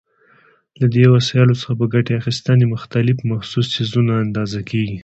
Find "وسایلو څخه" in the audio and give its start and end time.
1.15-1.73